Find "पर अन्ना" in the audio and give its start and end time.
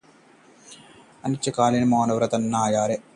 2.31-2.63